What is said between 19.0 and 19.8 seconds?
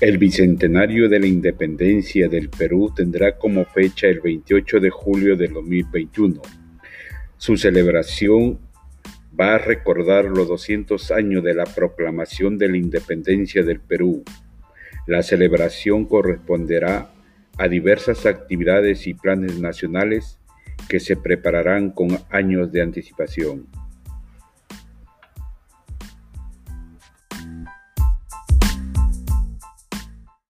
y planes